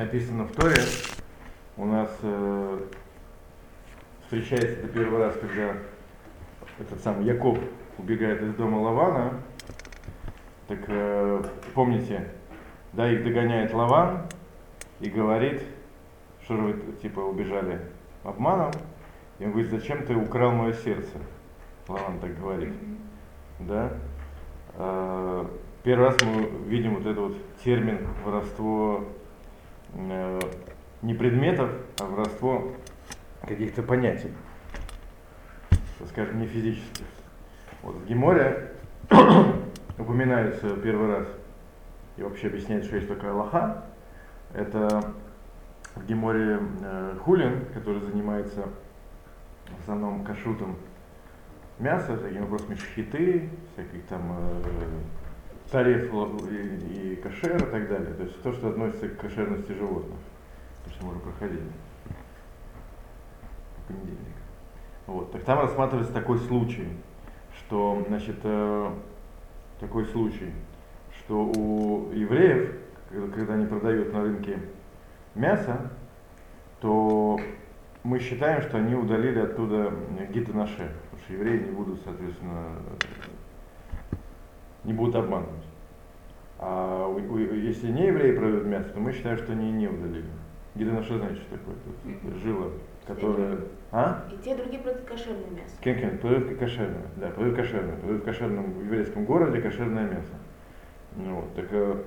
написано 0.00 0.44
в 0.44 0.52
Торе, 0.52 0.82
у 1.76 1.84
нас 1.84 2.10
э, 2.22 2.80
встречается 4.22 4.80
это 4.80 4.88
первый 4.88 5.18
раз, 5.18 5.36
когда 5.38 5.74
этот 6.78 7.02
самый 7.02 7.26
Яков 7.26 7.58
убегает 7.98 8.40
из 8.40 8.54
дома 8.54 8.78
Лавана. 8.78 9.34
Так 10.68 10.78
э, 10.88 11.42
помните, 11.74 12.30
да, 12.94 13.12
их 13.12 13.22
догоняет 13.24 13.74
Лаван 13.74 14.22
и 15.00 15.10
говорит, 15.10 15.62
что 16.44 16.56
же 16.56 16.62
вы 16.62 16.92
типа 17.02 17.20
убежали 17.20 17.80
обманом. 18.24 18.72
И 19.38 19.44
он 19.44 19.50
говорит, 19.50 19.70
зачем 19.70 20.06
ты 20.06 20.14
украл 20.14 20.52
мое 20.52 20.72
сердце? 20.72 21.18
Лаван 21.88 22.18
так 22.20 22.40
говорит. 22.40 22.72
Да? 23.58 23.92
Э, 24.76 25.44
первый 25.82 26.06
раз 26.06 26.16
мы 26.22 26.48
видим 26.68 26.94
вот 26.94 27.04
этот 27.04 27.18
вот 27.18 27.36
термин 27.62 28.08
воровство 28.24 29.04
не 29.94 31.14
предметов, 31.14 31.70
а 32.00 32.04
воровство 32.04 32.72
каких-то 33.42 33.82
понятий, 33.82 34.30
скажем, 36.08 36.40
не 36.40 36.46
физических. 36.46 37.06
Вот 37.82 37.96
в 37.96 38.06
Геморе 38.06 38.72
упоминается 39.98 40.76
первый 40.76 41.08
раз 41.08 41.28
и 42.16 42.22
вообще 42.22 42.48
объясняет, 42.48 42.84
что 42.84 42.96
есть 42.96 43.08
такая 43.08 43.32
Аллаха. 43.32 43.84
Это 44.52 45.14
в 45.94 46.04
Геморе 46.06 46.60
э, 46.82 47.16
Хулин, 47.24 47.64
который 47.72 48.00
занимается 48.00 48.68
в 49.68 49.80
основном 49.82 50.24
кашутом 50.24 50.76
мяса, 51.78 52.16
такими 52.16 52.40
вопросами 52.40 52.74
шхиты, 52.74 53.48
всяких 53.72 54.04
там 54.06 54.36
э, 54.38 54.60
тариф 55.70 56.12
и, 56.50 57.12
и 57.12 57.16
кашер 57.16 57.56
и 57.56 57.70
так 57.70 57.88
далее. 57.88 58.14
То 58.14 58.22
есть 58.24 58.42
то, 58.42 58.52
что 58.52 58.68
относится 58.68 59.08
к 59.08 59.16
кошерности 59.18 59.72
животных. 59.72 60.18
Что 60.88 61.06
мы 61.06 61.12
уже 61.12 61.20
проходили 61.20 61.62
понедельник. 63.90 64.18
Вот. 65.06 65.32
Так 65.32 65.42
там 65.44 65.60
рассматривается 65.60 66.12
такой 66.12 66.38
случай, 66.38 66.88
что, 67.56 68.04
значит, 68.08 68.36
э, 68.44 68.92
такой 69.80 70.04
случай, 70.06 70.52
что 71.18 71.46
у 71.46 72.12
евреев, 72.12 72.76
когда 73.34 73.54
они 73.54 73.66
продают 73.66 74.12
на 74.12 74.22
рынке 74.22 74.58
мясо, 75.34 75.90
то 76.80 77.38
мы 78.04 78.18
считаем, 78.18 78.62
что 78.62 78.78
они 78.78 78.94
удалили 78.94 79.40
оттуда 79.40 79.92
гита 80.32 80.56
наше, 80.56 80.90
потому 81.10 81.22
что 81.24 81.32
евреи 81.32 81.64
не 81.64 81.70
будут, 81.72 82.00
соответственно, 82.04 82.76
не 84.84 84.92
будут 84.92 85.16
обманывать. 85.16 85.64
А 86.62 87.06
у, 87.08 87.14
у, 87.14 87.38
если 87.38 87.90
не 87.90 88.08
евреи 88.08 88.32
продают 88.36 88.66
мясо, 88.66 88.90
то 88.90 89.00
мы 89.00 89.12
считаем, 89.12 89.38
что 89.38 89.52
они 89.52 89.72
не 89.72 89.88
удалили. 89.88 90.26
Знает, 90.74 91.04
что 91.06 91.18
такое. 91.18 91.74
Тут 92.22 92.34
жила, 92.42 92.66
которая... 93.06 93.58
А? 93.92 94.24
И 94.30 94.36
те, 94.44 94.54
другие 94.54 94.82
продают 94.82 95.08
кошерное 95.08 95.50
мясо. 95.50 95.74
Кен, 95.80 95.98
кен, 95.98 96.18
продают 96.18 96.58
кошерное, 96.58 97.06
да, 97.16 97.28
продают 97.30 97.56
кошерное. 97.56 97.96
Продают 97.96 98.22
в 98.22 98.24
кошерном 98.26 98.84
еврейском 98.84 99.24
городе 99.24 99.62
кошерное 99.62 100.04
мясо. 100.04 100.34
Ну, 101.16 101.36
вот, 101.36 101.54
так 101.54 101.66
э, 101.70 102.02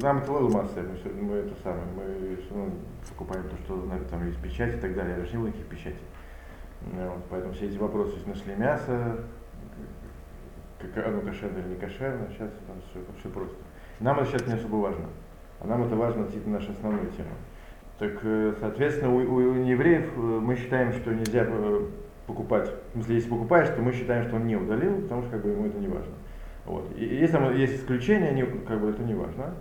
нам 0.00 0.18
это 0.18 0.32
масса, 0.32 0.80
мы, 0.82 0.96
все, 0.96 1.10
мы 1.10 1.36
это 1.36 1.54
самое, 1.62 1.84
мы 1.94 2.36
все 2.36 2.54
равно 2.54 2.72
покупаем 3.10 3.44
то, 3.48 3.56
что 3.58 3.88
там 4.10 4.26
есть 4.26 4.40
печать 4.42 4.74
и 4.74 4.78
так 4.78 4.94
далее, 4.94 5.18
я 5.18 5.24
же 5.24 5.32
не 5.32 5.38
было 5.38 5.46
никаких 5.48 5.66
печатей. 5.66 6.06
Ну, 6.92 7.08
вот, 7.08 7.24
поэтому 7.30 7.52
все 7.52 7.66
эти 7.68 7.76
вопросы, 7.76 8.16
если 8.16 8.30
нашли 8.30 8.54
мясо, 8.56 9.18
как 10.80 11.06
оно 11.06 11.20
кошерное 11.20 11.62
или 11.62 11.74
не 11.74 11.76
кошерное, 11.76 12.28
сейчас 12.30 12.50
там 12.66 12.76
все, 12.90 13.00
все 13.20 13.28
просто. 13.28 13.54
Нам 14.02 14.18
это 14.18 14.30
сейчас 14.30 14.46
не 14.46 14.54
особо 14.54 14.76
важно. 14.76 15.06
А 15.60 15.66
нам 15.66 15.84
это 15.84 15.94
важно 15.94 16.22
относительно 16.22 16.58
нашей 16.58 16.72
основной 16.72 17.06
темы. 17.16 17.30
Так, 17.98 18.18
э, 18.22 18.54
соответственно, 18.58 19.14
у, 19.14 19.18
у 19.18 19.64
евреев 19.64 20.10
э, 20.16 20.20
мы 20.20 20.56
считаем, 20.56 20.92
что 20.92 21.14
нельзя 21.14 21.46
э, 21.46 21.86
покупать. 22.26 22.68
Если 22.94 23.28
покупаешь, 23.28 23.68
то 23.68 23.80
мы 23.80 23.92
считаем, 23.92 24.24
что 24.24 24.36
он 24.36 24.46
не 24.46 24.56
удалил, 24.56 25.02
потому 25.02 25.22
что 25.22 25.30
как 25.30 25.42
бы, 25.42 25.50
ему 25.50 25.66
это 25.66 25.78
не 25.78 25.86
важно. 25.86 26.12
Вот. 26.64 26.84
И 26.96 27.04
если 27.04 27.36
там 27.36 27.56
есть 27.56 27.76
исключения, 27.76 28.28
они, 28.28 28.42
как 28.42 28.80
бы 28.80 28.90
это 28.90 29.02
не 29.02 29.14
важно. 29.14 29.54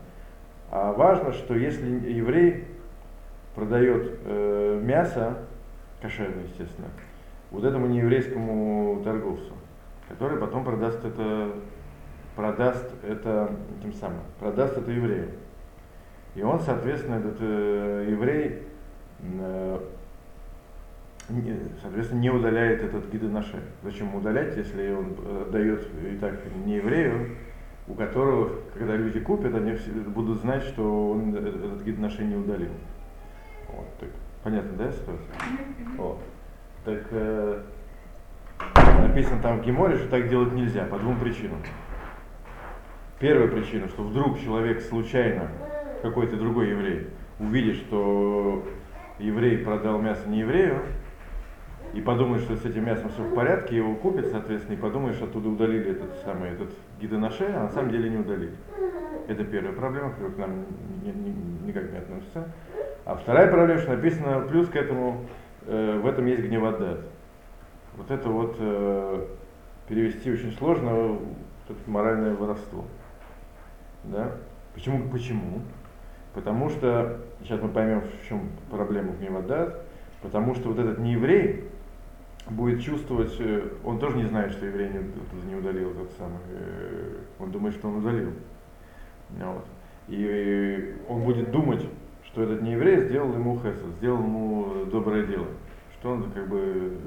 А 0.71 0.93
важно, 0.93 1.33
что 1.33 1.55
если 1.55 1.85
еврей 2.09 2.65
продает 3.53 4.19
э, 4.25 4.79
мясо, 4.81 5.37
кошерное, 6.01 6.43
естественно, 6.45 6.87
вот 7.51 7.63
этому 7.63 7.87
нееврейскому 7.87 9.01
торговцу, 9.03 9.53
который 10.07 10.39
потом 10.39 10.63
продаст 10.63 11.03
это, 11.03 11.51
продаст 12.35 12.85
это 13.03 13.51
тем 13.81 13.93
самым, 13.93 14.21
продаст 14.39 14.77
это 14.77 14.91
еврею. 14.91 15.29
И 16.35 16.43
он, 16.43 16.59
соответственно, 16.61 17.15
этот 17.15 17.37
э, 17.41 18.07
еврей, 18.09 18.63
э, 19.19 19.79
не, 21.29 21.59
соответственно, 21.81 22.19
не 22.19 22.29
удаляет 22.29 22.81
этот 22.83 23.09
гида 23.11 23.27
наши. 23.27 23.59
Зачем 23.83 24.15
удалять, 24.15 24.55
если 24.55 24.93
он 24.93 25.15
э, 25.17 25.49
дает 25.51 25.87
и 26.09 26.17
так 26.17 26.39
не 26.65 26.75
еврею, 26.75 27.35
у 27.87 27.93
которого, 27.93 28.51
когда 28.73 28.95
люди 28.95 29.19
купят, 29.19 29.53
они 29.53 29.77
будут 30.07 30.39
знать, 30.39 30.63
что 30.63 31.11
он 31.11 31.35
этот 31.35 31.83
гид 31.83 31.99
нашей 31.99 32.25
не 32.25 32.35
удалил. 32.35 32.71
Вот, 33.67 33.87
так, 33.99 34.09
понятно, 34.43 34.77
да, 34.77 34.91
ситуация? 34.91 35.35
Вот. 35.97 36.19
Так 36.85 37.03
э, 37.11 37.61
написано 39.01 39.41
там 39.41 39.59
в 39.59 39.65
Геморе, 39.65 39.97
что 39.97 40.07
так 40.09 40.29
делать 40.29 40.53
нельзя 40.53 40.85
по 40.85 40.97
двум 40.97 41.19
причинам. 41.19 41.59
Первая 43.21 43.47
причина, 43.47 43.87
что 43.87 44.01
вдруг 44.01 44.39
человек 44.39 44.81
случайно 44.81 45.47
какой-то 46.01 46.37
другой 46.37 46.71
еврей 46.71 47.07
увидит, 47.37 47.75
что 47.75 48.65
еврей 49.19 49.59
продал 49.59 49.99
мясо 49.99 50.27
не 50.27 50.39
еврею, 50.39 50.81
и 51.93 52.01
подумает, 52.01 52.41
что 52.41 52.55
с 52.55 52.65
этим 52.65 52.85
мясом 52.85 53.09
все 53.09 53.21
в 53.21 53.35
порядке, 53.35 53.75
его 53.75 53.93
купит, 53.93 54.25
соответственно, 54.31 54.75
и 54.75 54.79
подумает, 54.79 55.17
что 55.17 55.25
оттуда 55.25 55.49
удалили 55.49 55.91
этот 55.91 56.15
самый 56.23 56.49
этот 56.49 56.71
гидонаше, 56.99 57.45
а 57.45 57.65
на 57.65 57.69
самом 57.69 57.91
деле 57.91 58.09
не 58.09 58.17
удалили. 58.17 58.55
Это 59.27 59.43
первая 59.43 59.73
проблема, 59.73 60.09
которая 60.13 60.31
к 60.31 60.37
нам 60.39 60.65
ни, 61.03 61.09
ни, 61.11 61.67
никак 61.67 61.91
не 61.91 61.99
относится. 61.99 62.47
А 63.05 63.13
вторая 63.13 63.51
проблема, 63.51 63.81
что 63.81 63.95
написано, 63.95 64.47
плюс 64.49 64.67
к 64.67 64.75
этому, 64.75 65.25
э, 65.67 65.99
в 65.99 66.07
этом 66.07 66.25
есть 66.25 66.41
гневодат. 66.41 67.01
Вот 67.97 68.09
это 68.09 68.29
вот 68.29 68.55
э, 68.57 69.27
перевести 69.87 70.31
очень 70.31 70.53
сложно, 70.53 71.19
это 71.69 71.77
моральное 71.85 72.33
воровство. 72.33 72.85
Да? 74.03 74.31
Почему? 74.73 75.09
Почему? 75.09 75.61
Потому 76.33 76.69
что, 76.69 77.19
сейчас 77.41 77.61
мы 77.61 77.69
поймем, 77.69 78.01
в 78.01 78.27
чем 78.27 78.49
проблема 78.69 79.13
гневодат, 79.13 79.83
потому 80.21 80.55
что 80.55 80.69
вот 80.69 80.79
этот 80.79 80.99
нееврей 80.99 81.65
будет 82.49 82.81
чувствовать, 82.81 83.35
э, 83.39 83.69
он 83.83 83.99
тоже 83.99 84.17
не 84.17 84.25
знает, 84.25 84.51
что 84.53 84.65
еврей 84.65 84.89
не, 84.89 85.49
не 85.49 85.55
удалил 85.55 85.91
этот 85.91 86.11
самый, 86.13 86.39
э, 86.49 87.17
он 87.39 87.51
думает, 87.51 87.75
что 87.75 87.89
он 87.89 87.97
удалил. 87.97 88.31
Вот. 89.29 89.65
И 90.07 90.95
он 91.07 91.23
будет 91.23 91.51
думать, 91.51 91.85
что 92.25 92.43
этот 92.43 92.61
нееврей 92.61 93.01
сделал 93.01 93.33
ему 93.33 93.57
хесед, 93.59 93.85
сделал 93.97 94.19
ему 94.19 94.85
доброе 94.85 95.25
дело, 95.25 95.47
что 95.93 96.11
он 96.11 96.31
как 96.31 96.47
бы 96.47 96.97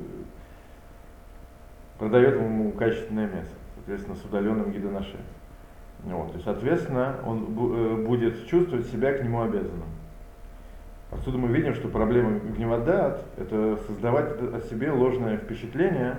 продает 1.98 2.34
ему 2.36 2.72
качественное 2.72 3.26
мясо, 3.26 3.50
соответственно, 3.74 4.16
с 4.16 4.24
удаленным 4.24 4.70
гидонаше. 4.70 5.18
Вот, 6.02 6.36
и, 6.36 6.40
соответственно, 6.40 7.16
он 7.24 7.44
э, 7.44 8.04
будет 8.04 8.46
чувствовать 8.46 8.86
себя 8.86 9.12
к 9.14 9.22
нему 9.22 9.42
обязанным. 9.42 9.88
Отсюда 11.10 11.38
мы 11.38 11.48
видим, 11.48 11.74
что 11.74 11.88
проблема 11.88 12.40
гневодат– 12.40 13.24
это 13.38 13.78
создавать 13.86 14.32
о 14.40 14.60
себе 14.68 14.90
ложное 14.90 15.36
впечатление, 15.36 16.16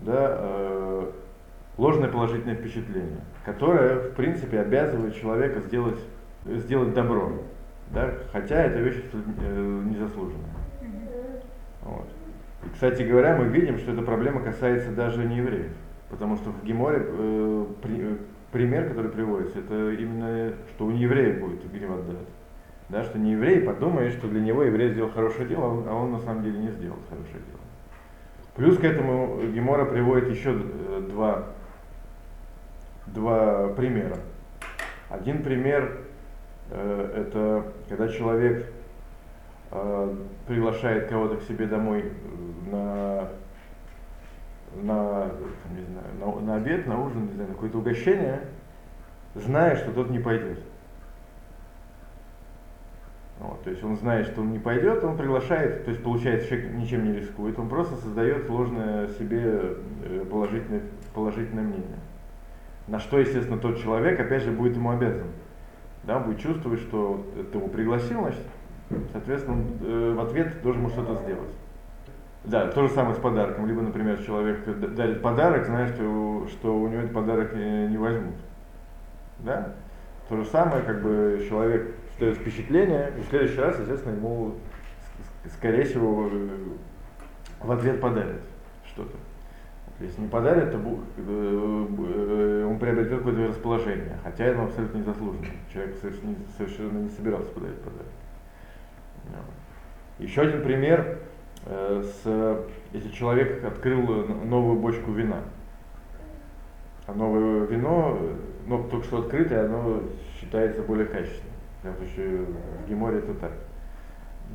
да, 0.00 0.36
э, 0.38 1.10
ложное 1.76 2.08
положительное 2.08 2.54
впечатление, 2.54 3.20
которое, 3.44 4.10
в 4.10 4.14
принципе, 4.14 4.60
обязывает 4.60 5.16
человека 5.16 5.60
сделать, 5.60 5.98
сделать 6.46 6.94
добро, 6.94 7.32
да, 7.90 8.14
хотя 8.32 8.62
эта 8.62 8.78
вещь 8.78 9.02
э, 9.12 9.82
незаслуженная. 9.90 10.54
Вот. 11.82 12.06
И, 12.64 12.70
кстати 12.72 13.02
говоря, 13.02 13.36
мы 13.36 13.46
видим, 13.46 13.78
что 13.78 13.92
эта 13.92 14.02
проблема 14.02 14.40
касается 14.40 14.90
даже 14.92 15.24
не 15.24 15.38
евреев, 15.38 15.72
потому 16.10 16.36
что 16.36 16.50
в 16.50 16.64
Геморе 16.64 17.04
э, 17.04 17.66
при, 17.82 18.18
пример, 18.54 18.88
который 18.88 19.10
приводится, 19.10 19.58
это 19.58 19.90
именно, 19.90 20.54
что 20.70 20.86
у 20.86 20.92
неевреев 20.92 21.40
будет 21.40 21.70
гнев 21.72 21.90
Да, 22.88 23.02
что 23.02 23.18
не 23.18 23.32
еврей 23.32 23.60
подумает, 23.60 24.12
что 24.12 24.28
для 24.28 24.40
него 24.40 24.62
еврей 24.62 24.92
сделал 24.92 25.10
хорошее 25.10 25.48
дело, 25.48 25.64
а, 25.64 25.90
а 25.90 25.94
он 25.94 26.12
на 26.12 26.20
самом 26.20 26.44
деле 26.44 26.60
не 26.60 26.70
сделал 26.70 26.98
хорошее 27.10 27.42
дело. 27.48 27.60
Плюс 28.54 28.78
к 28.78 28.84
этому 28.84 29.42
Гемора 29.52 29.86
приводит 29.86 30.30
еще 30.30 30.52
э, 30.52 31.08
два, 31.10 31.46
два 33.08 33.70
примера. 33.70 34.18
Один 35.10 35.42
пример 35.42 36.02
э, 36.70 37.26
это 37.26 37.72
когда 37.88 38.06
человек 38.06 38.66
э, 39.72 40.14
приглашает 40.46 41.08
кого-то 41.08 41.38
к 41.38 41.42
себе 41.42 41.66
домой 41.66 42.12
на 42.70 43.30
на, 44.82 45.30
не 45.74 45.84
знаю, 45.84 46.06
на, 46.20 46.40
на 46.40 46.56
обед, 46.56 46.86
на 46.86 47.00
ужин, 47.00 47.26
не 47.26 47.32
знаю, 47.32 47.48
на 47.48 47.54
какое-то 47.54 47.78
угощение, 47.78 48.40
зная, 49.34 49.76
что 49.76 49.92
тот 49.92 50.10
не 50.10 50.18
пойдет. 50.18 50.58
Вот, 53.40 53.62
то 53.64 53.70
есть 53.70 53.82
он 53.82 53.96
знает, 53.96 54.26
что 54.26 54.42
он 54.42 54.52
не 54.52 54.60
пойдет, 54.60 55.02
он 55.02 55.16
приглашает, 55.16 55.84
то 55.84 55.90
есть 55.90 56.02
получается 56.02 56.48
человек 56.48 56.72
ничем 56.72 57.04
не 57.04 57.18
рискует, 57.18 57.58
он 57.58 57.68
просто 57.68 57.96
создает 57.96 58.48
ложное 58.48 59.08
себе 59.08 59.76
э, 60.04 60.24
положительное, 60.30 60.82
положительное 61.14 61.64
мнение. 61.64 61.98
На 62.86 63.00
что, 63.00 63.18
естественно, 63.18 63.58
тот 63.58 63.80
человек, 63.80 64.20
опять 64.20 64.42
же, 64.42 64.52
будет 64.52 64.76
ему 64.76 64.90
обязан. 64.90 65.26
Да, 66.04 66.20
будет 66.20 66.38
чувствовать, 66.38 66.80
что 66.80 67.26
ты 67.50 67.58
его 67.58 67.66
пригласил, 67.68 68.20
значит, 68.20 68.42
соответственно, 69.10 69.56
он 69.56 69.64
э, 69.80 70.14
в 70.14 70.20
ответ 70.20 70.62
должен 70.62 70.88
что-то 70.90 71.16
сделать. 71.24 71.54
Да, 72.44 72.66
то 72.68 72.86
же 72.86 72.92
самое 72.92 73.14
с 73.14 73.18
подарком. 73.18 73.66
Либо, 73.66 73.80
например, 73.80 74.22
человек 74.22 74.64
дарит 74.94 75.22
подарок, 75.22 75.64
зная, 75.64 75.88
что, 75.88 76.46
что 76.50 76.78
у 76.78 76.88
него 76.88 77.00
этот 77.00 77.14
подарок 77.14 77.54
не, 77.54 77.96
возьмут. 77.96 78.34
Да? 79.38 79.72
То 80.28 80.36
же 80.36 80.44
самое, 80.46 80.82
как 80.82 81.02
бы 81.02 81.44
человек 81.48 81.94
дает 82.20 82.36
впечатление, 82.36 83.12
и 83.16 83.22
в 83.22 83.28
следующий 83.28 83.60
раз, 83.60 83.78
естественно, 83.78 84.14
ему, 84.14 84.54
скорее 85.54 85.84
всего, 85.84 86.30
в 87.60 87.72
ответ 87.72 88.00
подарят 88.00 88.42
что-то. 88.86 89.16
Если 90.00 90.22
не 90.22 90.28
подарят, 90.28 90.72
то 90.72 90.78
э, 91.16 92.66
он 92.68 92.78
приобретет 92.78 93.18
какое-то 93.18 93.46
расположение, 93.46 94.18
хотя 94.24 94.44
это 94.44 94.64
абсолютно 94.64 94.98
незаслуженно. 94.98 95.46
Человек 95.72 95.96
совершенно 96.00 96.98
не 96.98 97.10
собирался 97.10 97.48
подарить 97.50 97.78
подарок. 97.78 98.06
Еще 100.18 100.42
один 100.42 100.62
пример, 100.62 101.20
с, 101.66 102.64
если 102.92 103.10
человек 103.10 103.64
открыл 103.64 104.26
новую 104.44 104.78
бочку 104.78 105.12
вина. 105.12 105.40
А 107.06 107.12
новое 107.12 107.66
вино, 107.66 108.18
но 108.66 108.82
только 108.84 109.04
что 109.06 109.18
открытое, 109.18 109.66
оно 109.66 110.00
считается 110.38 110.82
более 110.82 111.06
качественным. 111.06 111.52
Потому 111.82 112.08
что 112.08 112.22
в 112.22 112.88
Геморе 112.88 113.18
это 113.18 113.34
так. 113.34 113.52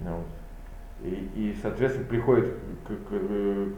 Ну 0.03 0.17
вот. 0.17 0.25
И, 1.01 1.29
и, 1.35 1.55
соответственно, 1.61 2.07
приходит 2.07 2.55
к, 2.87 2.89
к, 2.89 3.71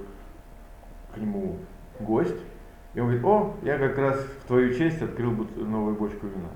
к 1.13 1.18
нему 1.18 1.57
гость, 2.00 2.39
и 2.94 3.00
он 3.00 3.07
говорит, 3.07 3.25
о, 3.25 3.56
я 3.62 3.77
как 3.77 3.98
раз 3.98 4.19
в 4.44 4.48
твою 4.48 4.74
честь 4.74 5.01
открыл 5.01 5.31
новую 5.56 5.95
бочку 5.95 6.27
вина. 6.27 6.50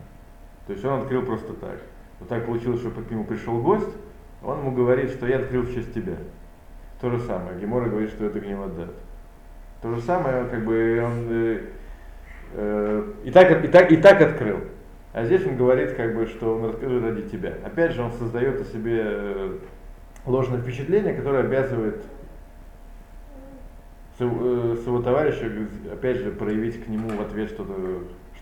То 0.67 0.73
есть 0.73 0.83
он 0.83 1.01
открыл 1.01 1.21
просто 1.21 1.53
так. 1.53 1.79
Вот 2.19 2.29
так 2.29 2.45
получилось, 2.45 2.79
что 2.79 2.89
к 2.89 3.11
нему 3.11 3.25
пришел 3.25 3.61
гость, 3.61 3.95
он 4.43 4.59
ему 4.59 4.71
говорит, 4.71 5.11
что 5.11 5.27
я 5.27 5.39
открыл 5.39 5.63
в 5.63 5.73
честь 5.73 5.93
тебя. 5.93 6.15
То 7.01 7.09
же 7.09 7.19
самое. 7.19 7.59
Гемора 7.59 7.89
говорит, 7.89 8.09
что 8.11 8.25
это 8.25 8.39
гневодат. 8.39 8.93
То 9.81 9.93
же 9.93 10.01
самое, 10.01 10.45
как 10.45 10.65
бы 10.65 11.01
он 11.03 11.27
э, 11.29 11.61
э, 12.53 13.13
и, 13.23 13.31
так, 13.31 13.63
и, 13.63 13.67
так, 13.67 13.91
и 13.91 13.97
так 13.97 14.21
открыл. 14.21 14.59
А 15.13 15.25
здесь 15.25 15.45
он 15.45 15.57
говорит, 15.57 15.93
как 15.93 16.15
бы, 16.15 16.25
что 16.25 16.55
он 16.55 16.65
раскрыл 16.65 17.01
ради 17.01 17.23
тебя. 17.29 17.53
Опять 17.63 17.93
же, 17.93 18.01
он 18.01 18.11
создает 18.13 18.61
о 18.61 18.65
себе 18.65 19.01
э, 19.03 19.57
ложное 20.25 20.61
впечатление, 20.61 21.13
которое 21.13 21.43
обязывает 21.43 22.03
э, 24.19 24.77
своего 24.83 25.01
товарища, 25.01 25.51
опять 25.91 26.17
же, 26.17 26.31
проявить 26.31 26.83
к 26.83 26.87
нему 26.87 27.09
в 27.09 27.21
ответ 27.21 27.49
что-то 27.49 27.73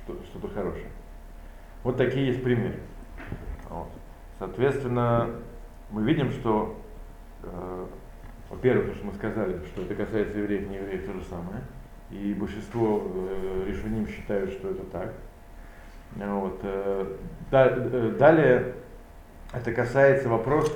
что, 0.04 0.18
что 0.26 0.48
хорошее. 0.48 0.88
Вот 1.84 1.98
такие 1.98 2.28
есть 2.28 2.44
примеры. 2.44 2.80
Вот. 3.70 3.90
Соответственно, 4.40 5.30
мы 5.92 6.04
видим, 6.04 6.32
что, 6.32 6.78
э, 7.44 7.86
во-первых, 8.54 8.90
то, 8.90 8.96
что 8.96 9.06
мы 9.08 9.14
сказали, 9.14 9.60
что 9.66 9.82
это 9.82 9.96
касается 9.96 10.38
евреев, 10.38 10.70
не 10.70 10.76
евреев, 10.78 11.06
то 11.06 11.14
же 11.14 11.24
самое. 11.24 11.62
И 12.12 12.34
большинство 12.36 13.02
э, 13.04 13.66
решеним 13.68 14.08
считают, 14.08 14.52
что 14.52 14.70
это 14.70 14.84
так. 14.84 15.14
Вот. 16.16 16.60
Э, 16.62 17.18
э, 17.52 18.16
далее 18.20 18.76
это 19.52 19.72
касается 19.72 20.30
вопроса, 20.30 20.74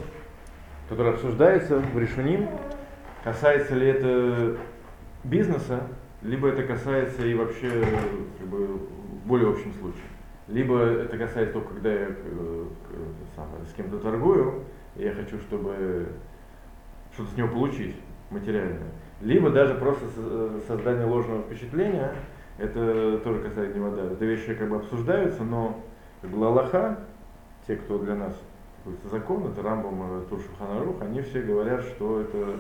который 0.90 1.14
обсуждается 1.14 1.78
в 1.78 2.00
решеним, 2.00 2.50
касается 3.24 3.76
ли 3.76 3.88
это 3.88 4.58
бизнеса, 5.24 5.84
либо 6.24 6.48
это 6.48 6.64
касается 6.64 7.28
и 7.28 7.36
вообще 7.36 7.70
как 8.40 8.48
бы, 8.48 8.68
в 8.68 9.28
более 9.28 9.52
общем 9.52 9.72
случае. 9.76 10.02
Либо 10.48 10.80
это 10.80 11.16
касается 11.18 11.54
только, 11.54 11.76
когда 11.76 11.92
я 11.92 12.08
э, 12.10 12.66
с 13.70 13.74
кем-то 13.76 14.00
торгую, 14.00 14.64
и 14.96 15.04
я 15.04 15.14
хочу, 15.14 15.38
чтобы 15.40 16.08
что-то 17.18 17.32
с 17.32 17.38
него 17.38 17.48
получить 17.48 17.96
материальное. 18.30 18.92
Либо 19.22 19.50
даже 19.50 19.74
просто 19.74 20.06
создание 20.68 21.06
ложного 21.06 21.42
впечатления, 21.42 22.14
это 22.60 23.18
тоже 23.24 23.42
касается 23.42 23.80
вода. 23.80 24.04
Это 24.04 24.24
вещи 24.24 24.54
как 24.54 24.70
бы 24.70 24.76
обсуждаются, 24.76 25.44
но 25.44 25.80
как 26.22 26.30
бы 26.30 26.46
Аллаха, 26.46 27.00
те, 27.66 27.76
кто 27.76 27.98
для 27.98 28.14
нас 28.14 28.40
закон, 29.12 29.48
это 29.48 29.64
Рамбам, 29.64 30.26
Туршуханарух, 30.30 31.02
они 31.02 31.22
все 31.22 31.42
говорят, 31.42 31.82
что 31.82 32.22
это 32.22 32.60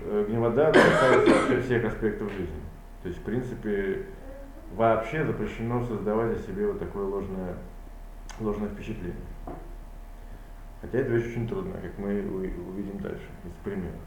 э, 0.00 0.24
гневода 0.28 0.72
касается 0.72 1.30
вообще 1.30 1.60
всех 1.60 1.84
аспектов 1.84 2.32
жизни. 2.32 2.62
То 3.02 3.08
есть, 3.08 3.20
в 3.20 3.22
принципе, 3.22 4.06
вообще 4.74 5.24
запрещено 5.24 5.84
создавать 5.84 6.36
о 6.36 6.40
себе 6.40 6.66
вот 6.66 6.78
такое 6.78 7.04
ложное, 7.04 7.56
ложное 8.40 8.70
впечатление. 8.70 9.14
Хотя 10.84 10.98
это 10.98 11.12
вещь 11.12 11.30
очень 11.30 11.48
трудная, 11.48 11.80
как 11.80 11.96
мы 11.96 12.10
увидим 12.10 12.98
дальше, 12.98 13.24
из 13.46 13.64
примеров. 13.64 14.00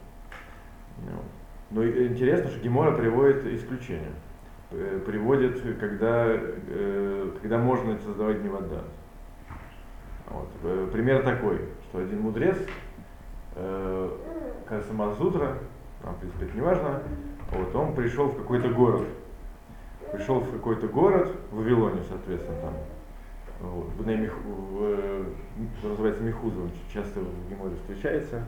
Но 1.71 1.83
интересно, 1.83 2.51
что 2.51 2.59
Гемора 2.59 2.91
приводит 2.95 3.43
исключение. 3.47 4.11
Э, 4.69 5.01
приводит, 5.03 5.59
когда, 5.79 6.27
э, 6.27 7.31
когда 7.41 7.57
можно 7.57 7.97
создавать 7.97 8.43
невода. 8.43 8.83
Вот. 10.29 10.49
Э, 10.63 10.87
пример 10.93 11.23
такой, 11.23 11.61
что 11.89 11.99
один 11.99 12.21
мудрец, 12.21 12.57
кажется, 14.67 14.93
Мазутра, 14.93 15.57
там, 16.03 16.13
в 16.13 16.19
принципе, 16.19 16.45
это 16.45 16.53
не 16.53 16.61
важно, 16.61 17.01
вот, 17.51 17.75
он 17.75 17.95
пришел 17.95 18.27
в 18.27 18.37
какой-то 18.37 18.69
город. 18.69 19.07
Пришел 20.11 20.41
в 20.41 20.51
какой-то 20.51 20.87
город, 20.87 21.35
в 21.49 21.57
Вавилоне, 21.57 22.03
соответственно, 22.07 22.59
там. 22.61 22.73
Вот, 23.59 23.89
в, 23.97 24.03
в, 24.03 25.25
что 25.79 25.89
называется 25.89 26.23
Михуза, 26.23 26.61
он 26.61 26.71
часто 26.93 27.21
в 27.21 27.49
Геморе 27.49 27.75
встречается. 27.75 28.45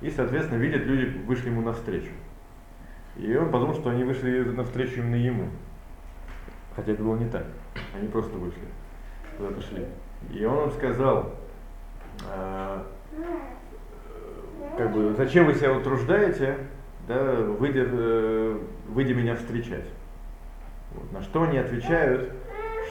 И, 0.00 0.10
соответственно, 0.10 0.58
видят, 0.58 0.84
люди 0.84 1.16
вышли 1.26 1.48
ему 1.48 1.62
навстречу. 1.62 2.10
И 3.16 3.36
он 3.36 3.50
подумал, 3.50 3.74
что 3.74 3.90
они 3.90 4.04
вышли 4.04 4.42
навстречу 4.44 5.00
именно 5.00 5.16
ему. 5.16 5.48
Хотя 6.74 6.92
это 6.92 7.02
было 7.02 7.16
не 7.16 7.28
так. 7.28 7.44
Они 7.94 8.08
просто 8.08 8.36
вышли, 8.36 8.62
куда-то 9.36 9.60
шли. 9.60 9.86
И 10.32 10.44
он 10.44 10.68
им 10.68 10.70
сказал, 10.72 11.34
э, 12.28 12.82
как 14.76 14.92
бы, 14.92 15.14
зачем 15.16 15.46
вы 15.46 15.54
себя 15.54 15.72
утруждаете, 15.72 16.56
да, 17.08 17.34
выйдя, 17.34 17.84
э, 17.90 18.58
выйдя 18.88 19.14
меня 19.14 19.34
встречать. 19.34 19.86
Вот. 20.92 21.10
На 21.12 21.22
что 21.22 21.42
они 21.42 21.58
отвечают, 21.58 22.32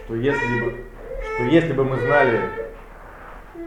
что 0.03 0.15
если 0.15 0.63
бы, 0.63 0.85
что 1.37 1.43
если 1.43 1.73
бы 1.73 1.83
мы 1.85 1.97
знали, 1.97 2.49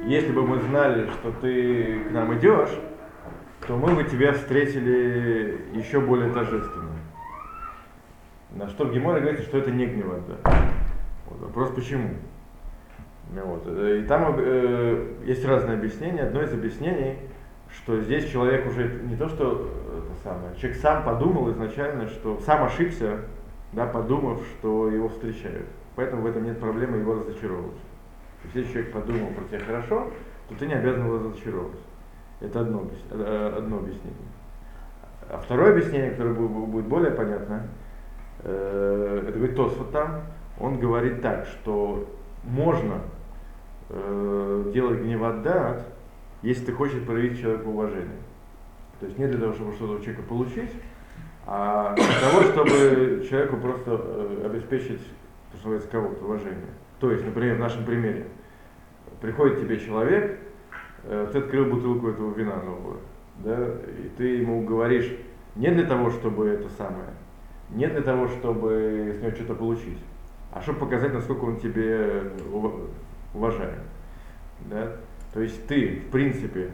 если 0.05 0.33
бы 0.33 0.45
мы 0.45 0.59
знали, 0.59 1.09
что 1.11 1.31
ты 1.41 2.01
к 2.09 2.11
нам 2.11 2.37
идешь, 2.37 2.71
то 3.67 3.77
мы 3.77 3.95
бы 3.95 4.03
тебя 4.03 4.33
встретили 4.33 5.67
еще 5.73 6.01
более 6.01 6.33
торжественно. 6.33 6.91
На 8.51 8.69
что 8.69 8.87
Гемора 8.87 9.21
говорит, 9.21 9.43
что 9.43 9.59
это 9.59 9.71
не 9.71 9.87
гневот. 9.87 10.23
Да. 10.27 10.53
Вот, 11.27 11.41
вопрос 11.41 11.71
почему. 11.71 12.11
Ну 13.33 13.45
вот. 13.45 13.69
И 13.69 14.03
там 14.03 14.35
э, 14.37 15.15
есть 15.25 15.45
разные 15.45 15.75
объяснения. 15.75 16.23
Одно 16.23 16.43
из 16.43 16.53
объяснений, 16.53 17.19
что 17.73 18.01
здесь 18.01 18.29
человек 18.29 18.67
уже 18.67 19.01
не 19.05 19.15
то, 19.15 19.29
что 19.29 19.71
это 19.97 20.23
самое, 20.25 20.57
человек 20.57 20.81
сам 20.81 21.05
подумал 21.05 21.53
изначально, 21.53 22.09
что 22.09 22.41
сам 22.45 22.65
ошибся, 22.65 23.21
да, 23.73 23.87
подумав, 23.87 24.41
что 24.59 24.91
его 24.91 25.09
встречают. 25.09 25.67
Поэтому 25.97 26.23
в 26.23 26.27
этом 26.27 26.45
нет 26.45 26.59
проблемы 26.59 26.99
его 26.99 27.15
разочаровывать. 27.15 27.79
Если 28.45 28.73
человек 28.73 28.93
подумал 28.93 29.29
про 29.29 29.45
тебя 29.45 29.65
хорошо, 29.65 30.11
то 30.49 30.55
ты 30.55 30.67
не 30.67 30.75
обязан 30.75 31.07
его 31.07 31.19
разочаровывать. 31.19 31.81
Это 32.41 32.61
одно, 32.61 32.89
э, 33.11 33.55
одно 33.59 33.79
объяснение. 33.79 34.15
А 35.29 35.39
второе 35.39 35.73
объяснение, 35.73 36.11
которое 36.11 36.35
будет 36.35 36.87
более 36.87 37.11
понятно, 37.11 37.67
э, 38.43 39.25
это 39.29 39.39
говорит 39.39 39.57
Тосфот 39.57 39.93
там, 39.93 40.23
он 40.59 40.79
говорит 40.79 41.21
так, 41.23 41.47
что 41.47 42.09
можно 42.45 43.03
э, 43.91 44.71
делать 44.73 45.01
гневодат, 45.01 45.87
если 46.43 46.67
ты 46.67 46.73
хочешь 46.73 47.05
проявить 47.05 47.41
человеку 47.41 47.71
уважение. 47.71 48.19
То 48.99 49.07
есть 49.07 49.19
не 49.19 49.27
для 49.27 49.39
того, 49.39 49.53
чтобы 49.53 49.73
что-то 49.73 49.93
у 49.95 49.99
человека 49.99 50.23
получить, 50.23 50.73
а 51.47 51.95
для 51.95 52.29
того, 52.29 52.43
чтобы 52.43 53.27
человеку 53.29 53.57
просто 53.57 53.95
обеспечить, 54.45 55.01
называется, 55.61 55.89
кого-то 55.89 56.25
уважение. 56.25 56.71
То 56.99 57.11
есть, 57.11 57.25
например, 57.25 57.57
в 57.57 57.61
нашем 57.61 57.85
примере, 57.85 58.27
приходит 59.21 59.61
тебе 59.61 59.79
человек, 59.79 60.39
Э, 61.05 61.29
ты 61.33 61.39
открыл 61.39 61.67
бутылку 61.67 62.09
этого 62.09 62.35
вина 62.35 62.57
новую, 62.57 62.99
да, 63.39 63.57
и 63.57 64.11
ты 64.17 64.37
ему 64.37 64.63
говоришь 64.63 65.11
не 65.57 65.71
для 65.71 65.85
того, 65.85 66.11
чтобы 66.11 66.49
это 66.49 66.69
самое, 66.69 67.11
не 67.71 67.87
для 67.87 68.03
того, 68.03 68.29
чтобы 68.29 69.15
с 69.17 69.23
него 69.23 69.31
что-то 69.35 69.55
получить, 69.55 69.99
а 70.53 70.61
чтобы 70.61 70.81
показать, 70.81 71.15
насколько 71.15 71.45
он 71.45 71.59
тебе 71.59 72.33
уважает. 73.33 73.81
Да? 74.69 74.97
То 75.33 75.41
есть 75.41 75.67
ты, 75.67 76.01
в 76.01 76.11
принципе, 76.11 76.71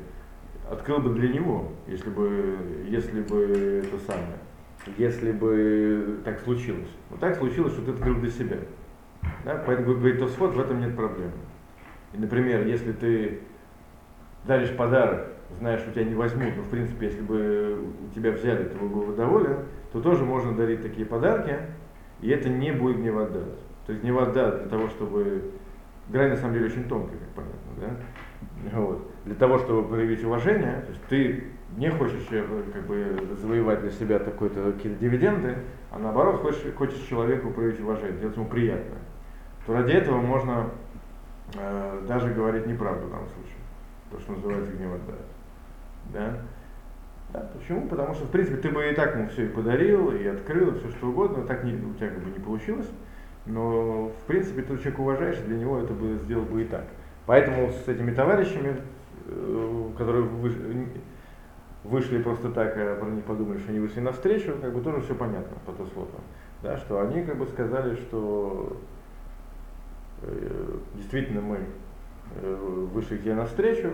открыл 0.68 0.98
бы 0.98 1.10
для 1.10 1.28
него, 1.28 1.68
если 1.86 2.10
бы, 2.10 2.56
если 2.88 3.20
бы 3.20 3.82
это 3.84 3.98
самое, 4.00 4.38
если 4.96 5.32
бы 5.32 6.20
так 6.24 6.40
случилось. 6.40 6.88
Но 7.10 7.16
так 7.16 7.36
случилось, 7.36 7.72
что 7.72 7.82
ты 7.82 7.90
открыл 7.92 8.16
для 8.16 8.30
себя. 8.30 8.58
Да? 9.44 9.62
Поэтому, 9.66 9.94
говорит 9.94 10.18
Тосфот, 10.18 10.54
в 10.54 10.60
этом 10.60 10.80
нет 10.80 10.94
проблем. 10.94 11.32
И, 12.12 12.18
например, 12.18 12.66
если 12.66 12.92
ты 12.92 13.40
даришь 14.44 14.74
подарок, 14.76 15.28
знаешь, 15.58 15.80
что 15.80 15.92
тебя 15.92 16.04
не 16.04 16.14
возьмут, 16.14 16.56
но 16.56 16.62
в 16.62 16.68
принципе, 16.68 17.06
если 17.06 17.22
бы 17.22 17.86
тебя 18.14 18.32
взяли, 18.32 18.64
ты 18.64 18.76
был 18.76 18.88
бы 18.88 19.14
доволен, 19.14 19.58
то 19.92 20.00
тоже 20.00 20.24
можно 20.24 20.52
дарить 20.52 20.82
такие 20.82 21.06
подарки, 21.06 21.56
и 22.20 22.30
это 22.30 22.48
не 22.48 22.72
будет 22.72 22.98
гневодат. 22.98 23.58
То 23.86 23.92
есть 23.92 24.02
гневодат 24.02 24.62
для 24.62 24.68
того, 24.68 24.88
чтобы... 24.88 25.52
Грань 26.08 26.30
на 26.30 26.36
самом 26.36 26.54
деле 26.54 26.66
очень 26.66 26.84
тонкая, 26.84 27.18
как 27.18 27.28
понятно, 27.30 27.60
да? 27.80 28.78
Вот. 28.78 29.10
Для 29.24 29.34
того, 29.34 29.58
чтобы 29.58 29.88
проявить 29.88 30.22
уважение, 30.22 30.82
то 30.82 30.92
есть 30.92 31.02
ты 31.08 31.44
не 31.76 31.90
хочешь 31.90 32.26
э, 32.30 32.62
как 32.73 32.87
бы 32.87 33.37
завоевать 33.40 33.80
для 33.80 33.90
себя 33.90 34.18
такой-то 34.18 34.73
какие-то 34.73 35.00
дивиденды, 35.00 35.56
а 35.90 35.99
наоборот 35.99 36.40
хочешь, 36.40 36.62
хочешь 36.76 37.00
человеку 37.08 37.50
проявить 37.50 37.80
уважение, 37.80 38.16
сделать 38.16 38.37
ему 38.37 38.46
приятно, 38.46 38.96
то 39.66 39.75
ради 39.75 39.92
этого 39.92 40.20
можно 40.20 40.70
э, 41.54 42.04
даже 42.06 42.32
говорить 42.32 42.66
неправду 42.66 43.06
в 43.06 43.11
данном 43.11 43.28
случае, 43.28 43.56
то, 44.11 44.20
что 44.20 44.32
называется 44.32 44.73
гневодат. 44.73 45.20
Да? 46.12 46.38
Да, 47.32 47.50
почему? 47.58 47.88
Потому 47.88 48.14
что, 48.14 48.25
в 48.25 48.30
принципе, 48.30 48.56
ты 48.56 48.70
бы 48.70 48.88
и 48.88 48.94
так 48.94 49.16
ему 49.16 49.28
все 49.28 49.46
и 49.46 49.49
подарил, 49.49 50.12
и 50.12 50.25
открыл, 50.26 50.75
и 50.75 50.78
все 50.78 50.90
что 50.90 51.08
угодно, 51.08 51.44
так 51.44 51.64
не, 51.64 51.75
у 51.75 51.94
тебя 51.94 52.08
как 52.08 52.20
бы 52.20 52.30
не 52.30 52.38
получилось. 52.38 52.88
Но, 53.46 54.08
в 54.08 54.26
принципе, 54.26 54.62
ты 54.62 54.76
человек 54.78 54.99
уважаешь, 54.99 55.38
для 55.38 55.56
него 55.58 55.78
это 55.78 55.92
бы 55.92 56.16
сделал 56.25 56.44
бы 56.44 56.62
и 56.62 56.64
так. 56.64 56.85
Поэтому 57.26 57.70
с 57.70 57.88
этими 57.88 58.12
товарищами, 58.12 58.76
э, 59.26 59.90
которые 59.99 60.25
вышли 61.90 62.22
просто 62.22 62.50
так, 62.50 62.74
а 62.76 62.96
про 62.96 63.10
них 63.10 63.24
подумали, 63.24 63.58
что 63.58 63.70
они 63.70 63.80
вышли 63.80 64.00
навстречу, 64.00 64.54
как 64.60 64.72
бы 64.72 64.80
тоже 64.80 65.00
все 65.02 65.14
понятно 65.14 65.56
по 65.64 65.72
Тослоту. 65.72 66.20
Да, 66.62 66.76
что 66.78 67.00
они 67.00 67.22
как 67.22 67.36
бы 67.38 67.46
сказали, 67.46 67.94
что 67.96 68.76
э, 70.22 70.78
действительно 70.94 71.40
мы 71.40 71.58
э, 72.40 72.86
вышли 72.92 73.18
к 73.18 73.22
тебе 73.22 73.34
навстречу, 73.34 73.92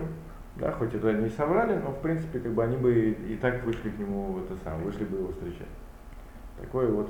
да, 0.55 0.71
хоть 0.71 0.93
это 0.93 1.13
не 1.13 1.29
соврали, 1.29 1.77
но 1.77 1.91
в 1.91 1.99
принципе 2.01 2.39
как 2.39 2.53
бы 2.53 2.63
они 2.63 2.77
бы 2.77 2.93
и, 2.93 3.33
и 3.33 3.37
так 3.37 3.63
вышли 3.63 3.89
к 3.89 3.97
нему 3.97 4.33
в 4.33 4.43
это 4.43 4.55
самое, 4.63 4.85
вышли 4.85 5.03
бы 5.03 5.17
его 5.17 5.31
встречать. 5.31 5.67
Такое 6.59 6.87
вот 6.89 7.09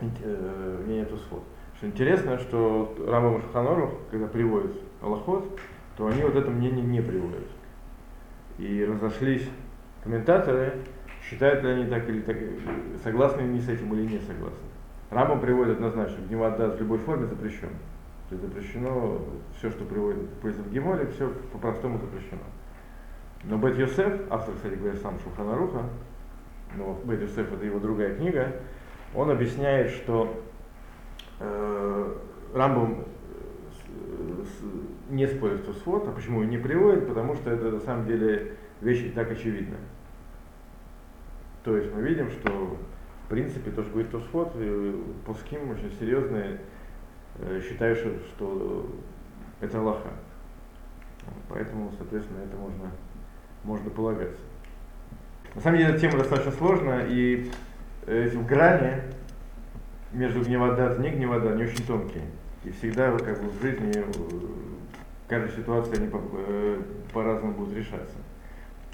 э, 0.00 0.82
мнение 0.84 1.06
Тусфот. 1.06 1.42
Что 1.76 1.86
интересно, 1.86 2.38
что 2.38 2.96
Рамбам 3.06 3.42
Шуханоров, 3.42 3.92
когда 4.10 4.26
приводит 4.26 4.72
Аллахот, 5.02 5.58
то 5.96 6.06
они 6.06 6.22
вот 6.22 6.34
это 6.34 6.50
мнение 6.50 6.84
не 6.84 7.02
приводят. 7.02 7.44
И 8.58 8.84
разошлись 8.84 9.46
комментаторы, 10.06 10.72
считают 11.28 11.62
ли 11.64 11.70
они 11.70 11.86
так 11.86 12.08
или 12.08 12.20
так, 12.20 12.36
согласны 13.02 13.40
ли 13.40 13.48
они 13.48 13.60
с 13.60 13.68
этим 13.68 13.92
или 13.94 14.06
не 14.06 14.18
согласны. 14.20 14.68
Рамбам 15.10 15.40
приводит 15.40 15.74
однозначно, 15.74 16.22
гневода 16.26 16.70
в 16.70 16.80
любой 16.80 16.98
форме 16.98 17.26
запрещен. 17.26 17.70
То 18.28 18.34
есть 18.34 18.42
запрещено 18.42 19.20
все, 19.56 19.70
что 19.70 19.84
приводит 19.84 20.22
в 20.42 20.72
Геморе, 20.72 21.06
все 21.06 21.32
по-простому 21.52 21.98
запрещено. 21.98 22.42
Но 23.44 23.58
Бет 23.58 23.76
Йосеф, 23.76 24.20
автор, 24.30 24.54
кстати 24.54 24.74
говоря, 24.74 24.96
сам 24.96 25.18
Шуханаруха, 25.20 25.82
но 26.76 26.98
Бет 27.04 27.20
Йосеф 27.20 27.52
это 27.52 27.64
его 27.64 27.78
другая 27.78 28.14
книга, 28.14 28.52
он 29.14 29.30
объясняет, 29.30 29.90
что 29.90 30.42
э, 31.38 32.14
Рамбам 32.54 33.04
не 35.10 35.26
спорит 35.28 35.60
с 35.60 35.66
Тосфот, 35.66 36.08
а 36.08 36.12
почему 36.12 36.42
и 36.42 36.46
не 36.46 36.58
приводит, 36.58 37.06
потому 37.06 37.34
что 37.36 37.50
это 37.50 37.70
на 37.70 37.80
самом 37.80 38.06
деле 38.06 38.56
вещь 38.80 39.12
так 39.14 39.30
очевидная. 39.30 39.78
То 41.66 41.76
есть 41.76 41.92
мы 41.92 42.00
видим, 42.00 42.30
что 42.30 42.78
в 43.26 43.28
принципе 43.28 43.70
то, 43.70 43.82
что 43.82 43.92
говорит 43.92 44.10
Тосфот, 44.10 44.52
Пуским 45.26 45.70
очень 45.70 45.92
серьезные 46.00 46.60
Э, 47.38 47.60
считаю, 47.60 47.94
что, 47.96 48.86
это 49.60 49.78
Аллаха. 49.78 50.10
Поэтому, 51.48 51.92
соответственно, 51.98 52.38
это 52.44 52.56
можно, 52.56 52.90
можно 53.64 53.90
полагаться. 53.90 54.40
На 55.54 55.60
самом 55.60 55.78
деле, 55.78 55.90
эта 55.90 56.00
тема 56.00 56.18
достаточно 56.18 56.52
сложная, 56.52 57.06
и 57.08 57.50
эти 58.06 58.36
грани 58.36 59.02
между 60.12 60.42
гневодат 60.42 60.98
и 60.98 61.02
не 61.02 61.10
гневодат, 61.10 61.52
они 61.52 61.64
очень 61.64 61.84
тонкие. 61.86 62.24
И 62.64 62.70
всегда 62.70 63.10
как 63.18 63.42
бы, 63.42 63.50
в 63.50 63.60
жизни 63.60 63.92
э, 63.96 64.02
каждая 65.28 65.54
ситуация 65.54 65.96
они 65.98 66.08
по, 66.08 66.20
э, 66.32 66.82
по-разному 67.12 67.54
будут 67.54 67.74
решаться. 67.74 68.16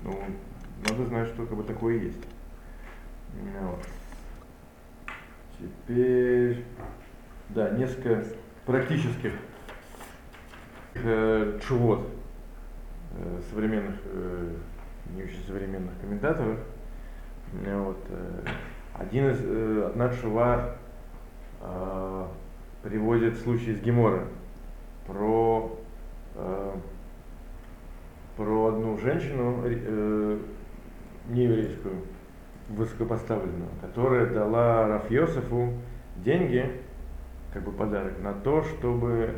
Ну, 0.03 0.19
надо 0.89 1.07
знать, 1.07 1.29
что 1.29 1.47
как 1.47 1.57
бы 1.57 1.63
такое 1.63 1.99
есть. 1.99 2.27
Вот. 3.35 3.87
Теперь 5.59 6.65
да, 7.51 7.71
несколько 7.71 8.25
практических 8.67 9.33
э, 10.95 11.59
чувот 11.67 12.09
э, 13.13 13.41
современных, 13.51 13.97
э, 14.07 14.55
не 15.15 15.23
очень 15.25 15.43
современных 15.47 15.93
комментаторов. 16.01 16.59
Вот, 17.53 17.99
э, 18.09 18.49
один 18.95 19.31
из, 19.31 19.41
э, 19.43 19.87
одна 19.87 20.09
чува 20.11 20.77
приводит 22.83 23.39
случай 23.39 23.71
из 23.71 23.81
Гемора 23.81 24.27
про, 25.07 25.79
про 28.37 28.67
одну 28.67 28.99
женщину 28.99 29.63
э, 29.65 30.39
нееврейскую, 31.29 31.95
высокопоставленную, 32.77 33.71
которая 33.81 34.27
дала 34.27 34.89
Рафьосифу 34.89 35.75
деньги 36.17 36.81
как 37.53 37.63
бы 37.65 37.73
подарок 37.73 38.19
на 38.21 38.33
то, 38.33 38.63
чтобы 38.63 39.35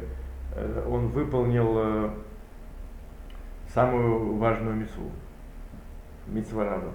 э, 0.55 0.87
он 0.89 1.09
выполнил 1.09 1.75
э, 1.77 2.11
самую 3.73 4.37
важную 4.37 4.77
митцву, 4.77 5.11
митцвараба. 6.27 6.93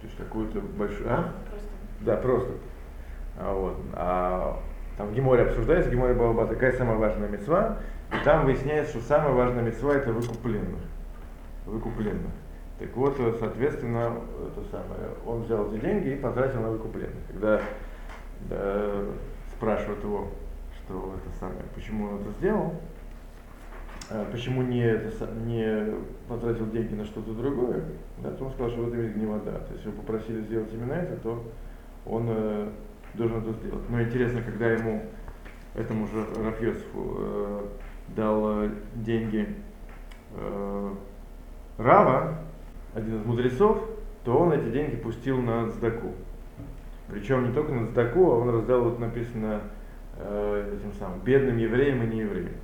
То 0.00 0.06
есть 0.06 0.16
какую-то 0.16 0.60
большую... 0.60 1.12
А? 1.12 1.32
Просто. 1.48 1.68
Да, 2.00 2.16
просто. 2.16 2.52
А, 3.38 3.54
вот. 3.54 3.76
а 3.92 4.60
там 4.96 5.08
в 5.08 5.14
Геморе 5.14 5.44
обсуждается, 5.44 5.90
Геморе 5.90 6.14
Баба, 6.14 6.46
такая 6.46 6.72
самая 6.72 6.96
важная 6.96 7.28
мецва, 7.28 7.78
и 8.12 8.24
там 8.24 8.44
выясняется, 8.44 8.98
что 8.98 9.08
самая 9.08 9.32
важная 9.32 9.62
мецва 9.62 9.94
это 9.94 10.12
выкупленных. 10.12 10.80
Выкупленных. 11.66 12.32
Так 12.80 12.96
вот, 12.96 13.14
соответственно, 13.38 14.22
это 14.46 14.66
самое, 14.70 15.10
он 15.26 15.42
взял 15.42 15.70
эти 15.70 15.82
деньги 15.82 16.14
и 16.14 16.16
потратил 16.16 16.62
на 16.62 16.70
выкупленных. 16.70 17.26
Когда 17.28 17.60
да, 18.48 19.04
спрашивают 19.54 20.02
его, 20.02 20.28
что 20.78 21.14
это 21.14 21.38
самое, 21.38 21.60
почему 21.74 22.06
он 22.06 22.20
это 22.22 22.30
сделал, 22.38 22.80
а 24.08 24.24
почему 24.32 24.62
не, 24.62 24.82
это, 24.82 25.12
не 25.44 25.92
потратил 26.26 26.70
деньги 26.70 26.94
на 26.94 27.04
что-то 27.04 27.34
другое, 27.34 27.84
да, 28.22 28.30
то 28.30 28.46
он 28.46 28.52
сказал, 28.52 28.70
что 28.70 28.80
в 28.80 28.88
этом 28.88 29.02
есть 29.02 29.14
гневода. 29.14 29.52
То 29.52 29.72
есть 29.74 29.84
его 29.84 29.96
попросили 29.96 30.40
сделать 30.40 30.72
именно 30.72 30.94
это, 30.94 31.16
то 31.16 31.44
он 32.06 32.28
э, 32.30 32.68
должен 33.12 33.42
это 33.42 33.52
сделать. 33.52 33.90
Но 33.90 34.00
интересно, 34.00 34.40
когда 34.40 34.70
ему, 34.70 35.02
этому 35.74 36.06
же 36.06 36.24
Рафьосифу, 36.42 37.16
э, 37.18 37.60
дал 38.16 38.62
э, 38.64 38.70
деньги 38.94 39.54
э, 40.34 40.94
Рава, 41.76 42.38
один 42.94 43.20
из 43.20 43.24
мудрецов, 43.24 43.82
то 44.24 44.36
он 44.36 44.52
эти 44.52 44.70
деньги 44.70 44.96
пустил 44.96 45.40
на 45.40 45.68
Здаку. 45.68 46.12
Причем 47.08 47.48
не 47.48 47.52
только 47.52 47.72
на 47.72 47.88
Цдаку, 47.88 48.30
а 48.30 48.38
он 48.38 48.50
раздал, 48.50 48.84
вот 48.84 48.98
написано, 48.98 49.62
э, 50.16 50.76
этим 50.78 50.92
самым, 50.98 51.20
бедным 51.20 51.56
евреям 51.56 52.02
и 52.04 52.06
неевреям. 52.06 52.54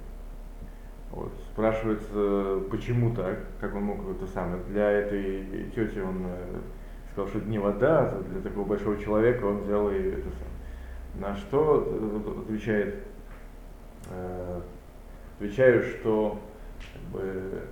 Вот. 1.11 1.33
Спрашивается, 1.53 2.61
почему 2.71 3.15
так, 3.15 3.39
как 3.61 3.75
он 3.75 3.85
мог 3.85 3.99
это 4.11 4.27
самое. 4.27 4.63
Для 4.69 4.91
этой 4.91 5.71
тети 5.75 5.99
он 5.99 6.27
э, 6.27 6.59
сказал, 7.13 7.29
что 7.29 7.39
это 7.39 7.49
не 7.49 7.59
вода, 7.59 8.11
а 8.11 8.23
для 8.23 8.43
такого 8.43 8.67
большого 8.67 8.99
человека 8.99 9.45
он 9.45 9.63
взял 9.63 9.91
и 9.91 9.95
это 9.95 10.29
самое. 10.29 10.57
На 11.19 11.35
что 11.35 11.85
э, 11.87 12.41
отвечает, 12.43 12.97
э, 14.11 14.61
отвечаю, 15.39 15.83
что 15.83 16.39
как 16.93 17.03
бы, 17.13 17.63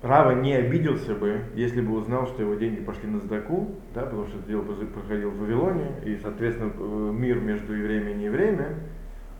Рава 0.00 0.30
не 0.30 0.54
обиделся 0.54 1.14
бы, 1.14 1.42
если 1.54 1.80
бы 1.80 1.94
узнал, 1.96 2.28
что 2.28 2.42
его 2.42 2.54
деньги 2.54 2.80
пошли 2.80 3.08
на 3.08 3.18
сдаку, 3.18 3.74
да, 3.94 4.02
потому 4.02 4.26
что 4.26 4.38
дело 4.46 4.62
проходило 4.62 5.30
в 5.30 5.40
Вавилоне, 5.40 5.90
и, 6.04 6.16
соответственно, 6.22 6.72
э, 6.78 7.10
мир 7.12 7.40
между 7.40 7.72
евреями 7.74 8.12
и 8.12 8.14
неевреями, 8.14 8.76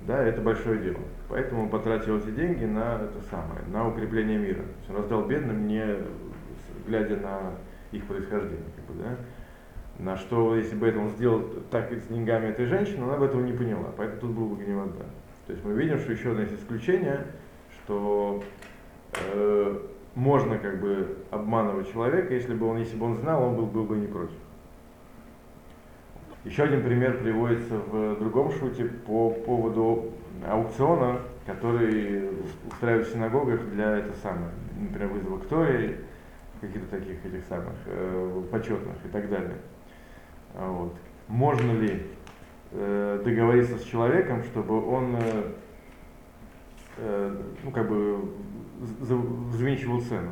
да, 0.00 0.20
это 0.20 0.40
большое 0.40 0.80
дело. 0.80 0.98
Поэтому 1.28 1.62
он 1.62 1.68
потратил 1.68 2.18
эти 2.18 2.30
деньги 2.30 2.64
на 2.64 3.02
это 3.02 3.20
самое, 3.30 3.60
на 3.68 3.88
укрепление 3.88 4.38
мира. 4.38 4.62
То 4.62 4.78
есть 4.78 4.90
он 4.90 4.96
раздал 4.96 5.26
бедным, 5.26 5.68
не 5.68 5.84
глядя 6.86 7.16
на 7.18 7.52
их 7.92 8.04
происхождение. 8.04 8.64
Как 8.74 8.96
бы, 8.96 9.02
да. 9.02 9.16
На 9.98 10.16
что, 10.16 10.56
если 10.56 10.74
бы 10.74 10.88
это 10.88 10.98
он 10.98 11.10
сделал 11.10 11.42
так 11.70 11.92
с 11.92 12.06
деньгами 12.06 12.46
этой 12.46 12.66
женщины, 12.66 13.04
она 13.04 13.16
бы 13.16 13.26
этого 13.26 13.42
не 13.42 13.52
поняла. 13.52 13.92
Поэтому 13.96 14.20
тут 14.20 14.30
был 14.30 14.48
бы 14.48 14.64
гневода. 14.64 15.06
То 15.46 15.52
есть 15.52 15.64
мы 15.64 15.72
видим, 15.74 15.98
что 15.98 16.12
еще 16.12 16.30
одно 16.30 16.42
из 16.42 16.52
исключения, 16.52 17.26
что 17.72 18.42
э, 19.34 19.78
можно 20.18 20.58
как 20.58 20.80
бы 20.80 21.16
обманывать 21.30 21.92
человека, 21.92 22.34
если 22.34 22.52
бы 22.52 22.66
он, 22.66 22.78
если 22.78 22.96
бы 22.96 23.06
он 23.06 23.14
знал, 23.14 23.40
он 23.44 23.54
был, 23.54 23.66
был 23.66 23.84
бы 23.84 23.96
не 23.96 24.08
против. 24.08 24.34
Еще 26.44 26.64
один 26.64 26.82
пример 26.82 27.18
приводится 27.18 27.78
в 27.78 28.18
другом 28.18 28.50
шуте 28.50 28.86
по 28.86 29.30
поводу 29.30 30.10
аукциона, 30.44 31.20
который 31.46 32.30
устраивают 32.66 33.06
в 33.06 33.12
синагогах 33.12 33.64
для 33.70 33.98
это 33.98 34.12
самое, 34.20 34.50
например, 34.76 35.08
вызова 35.08 35.38
к 35.38 35.46
Торе, 35.46 36.00
каких-то 36.60 36.98
таких 36.98 37.24
этих 37.24 37.44
самых 37.48 37.74
э, 37.86 38.42
почетных 38.50 38.96
и 39.04 39.08
так 39.08 39.30
далее. 39.30 39.58
Вот. 40.54 40.96
Можно 41.28 41.78
ли 41.78 42.02
э, 42.72 43.22
договориться 43.24 43.78
с 43.78 43.84
человеком, 43.84 44.42
чтобы 44.42 44.84
он 44.84 45.14
э, 45.14 45.52
э, 46.96 47.42
ну, 47.62 47.70
как 47.70 47.88
бы 47.88 48.18
взвинчивал 48.78 50.00
цену? 50.00 50.30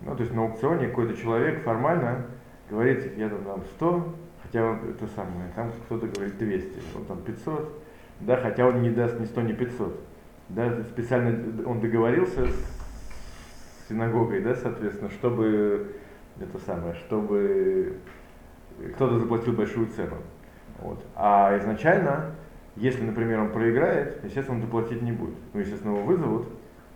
Ну, 0.00 0.14
то 0.14 0.22
есть 0.22 0.34
на 0.34 0.42
аукционе 0.42 0.88
какой-то 0.88 1.16
человек 1.16 1.62
формально 1.64 2.26
говорит, 2.70 3.16
я 3.16 3.28
там 3.28 3.44
дам 3.44 3.62
100, 3.76 4.14
хотя 4.42 4.64
он 4.64 4.78
это 4.90 5.06
самое, 5.08 5.50
там 5.54 5.72
кто-то 5.86 6.06
говорит 6.06 6.38
200, 6.38 6.96
он 6.96 7.04
там 7.04 7.22
500, 7.22 7.82
да, 8.20 8.36
хотя 8.36 8.66
он 8.66 8.82
не 8.82 8.90
даст 8.90 9.18
ни 9.18 9.24
100, 9.24 9.42
ни 9.42 9.52
500. 9.52 10.00
Да, 10.50 10.82
специально 10.84 11.68
он 11.68 11.80
договорился 11.80 12.46
с 12.46 13.88
синагогой, 13.88 14.40
да, 14.40 14.54
соответственно, 14.54 15.10
чтобы 15.10 15.94
это 16.40 16.58
самое, 16.64 16.94
чтобы 16.94 17.96
кто-то 18.94 19.18
заплатил 19.18 19.52
большую 19.52 19.88
цену. 19.88 20.16
Вот. 20.78 21.04
А 21.16 21.58
изначально, 21.58 22.34
если, 22.76 23.04
например, 23.04 23.40
он 23.40 23.50
проиграет, 23.50 24.24
естественно, 24.24 24.56
он 24.58 24.62
доплатить 24.62 25.02
не 25.02 25.12
будет. 25.12 25.34
Ну, 25.52 25.60
естественно, 25.60 25.90
его 25.92 26.04
вызовут, 26.04 26.48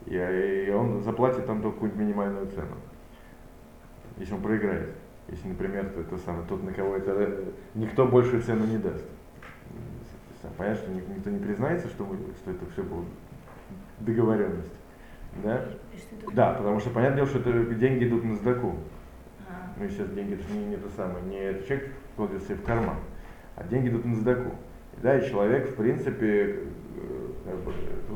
и, 0.07 0.71
он 0.71 1.03
заплатит 1.03 1.47
там 1.47 1.63
только 1.63 1.75
какую-нибудь 1.75 2.05
минимальную 2.07 2.47
цену, 2.51 2.77
если 4.19 4.35
он 4.35 4.43
проиграет. 4.43 4.95
Если, 5.29 5.49
например, 5.49 5.89
то, 5.91 6.01
это 6.01 6.19
самое, 6.19 6.45
тот, 6.47 6.63
на 6.63 6.73
кого 6.73 6.97
это 6.97 7.45
никто 7.75 8.07
большую 8.07 8.43
цену 8.43 8.67
не 8.67 8.79
даст. 8.79 9.05
Понятно, 10.59 10.83
что 10.83 10.91
никто 10.91 11.31
не 11.31 11.39
признается, 11.39 11.89
что, 11.89 12.05
мы, 12.05 12.17
что 12.43 12.51
это 12.51 12.67
все 12.73 12.83
было 12.83 13.05
договоренность. 14.01 14.73
Да? 15.43 15.65
Да, 16.33 16.55
потому 16.55 16.81
что 16.81 16.91
понятное 16.91 17.25
дело, 17.25 17.29
что 17.29 17.39
это 17.39 17.75
деньги 17.75 18.07
идут 18.07 18.25
на 18.25 18.35
сдаку. 18.35 18.75
Ну 19.77 19.85
и 19.85 19.89
сейчас 19.89 20.11
деньги 20.11 20.35
это 20.35 20.53
не, 20.53 20.67
не 20.67 20.77
то 20.77 20.89
самое, 20.91 21.25
не 21.25 21.65
человек 21.67 21.93
кладет 22.17 22.43
себе 22.43 22.57
в 22.57 22.63
карман, 22.63 22.97
а 23.57 23.65
деньги 23.65 23.89
идут 23.89 24.05
на 24.05 24.17
сдаку. 24.17 24.51
Да, 25.01 25.19
и 25.19 25.29
человек, 25.29 25.71
в 25.71 25.77
принципе, 25.77 26.27
э, 26.27 27.29
как 27.45 27.57
бы, 27.61 27.73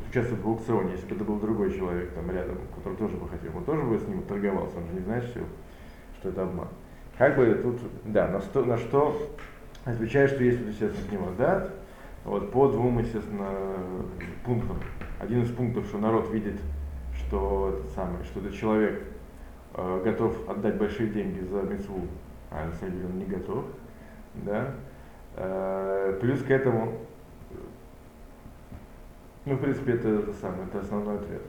участвует 0.08 0.42
в 0.42 0.48
аукционе, 0.48 0.92
если 0.92 1.06
бы 1.08 1.14
это 1.16 1.24
был 1.24 1.38
другой 1.38 1.72
человек 1.72 2.12
там 2.12 2.30
рядом, 2.30 2.58
который 2.76 2.96
тоже 2.96 3.16
бы 3.16 3.28
хотел, 3.28 3.56
он 3.56 3.64
тоже 3.64 3.82
бы 3.82 3.98
с 3.98 4.06
ним 4.06 4.22
торговался, 4.22 4.76
он 4.78 4.86
же 4.86 4.94
не 4.94 5.00
знает 5.00 5.24
все, 5.24 5.40
что 6.18 6.28
это 6.28 6.42
обман. 6.42 6.68
Как 7.18 7.36
бы 7.36 7.46
тут, 7.62 7.80
да, 8.04 8.28
на 8.28 8.40
что, 8.40 8.64
на 8.64 8.76
что 8.76 9.30
отвечает, 9.84 10.30
что 10.30 10.44
есть, 10.44 10.60
естественно, 10.60 11.08
к 11.08 11.12
нему 11.12 11.28
да, 11.38 11.70
вот, 12.24 12.52
по 12.52 12.68
двум, 12.68 12.98
естественно, 12.98 13.48
пунктам. 14.44 14.78
Один 15.18 15.42
из 15.42 15.50
пунктов, 15.50 15.86
что 15.86 15.98
народ 15.98 16.30
видит, 16.30 16.60
что, 17.14 17.78
это 17.78 17.94
самое, 17.94 18.24
что 18.24 18.40
этот 18.40 18.54
человек 18.54 19.02
э, 19.74 20.02
готов 20.04 20.48
отдать 20.48 20.76
большие 20.76 21.08
деньги 21.08 21.40
за 21.44 21.62
мецву, 21.62 22.02
а 22.50 22.66
на 22.66 22.72
самом 22.74 22.92
деле 22.92 23.06
он 23.06 23.18
не 23.18 23.24
готов. 23.24 23.64
Да? 24.34 24.74
Э, 26.16 26.20
плюс 26.20 26.42
к 26.42 26.50
этому, 26.50 26.92
ну, 29.44 29.54
в 29.54 29.60
принципе, 29.60 29.92
это, 29.92 30.08
это 30.08 30.32
самое, 30.32 30.64
это 30.64 30.80
основной 30.80 31.16
ответ. 31.16 31.42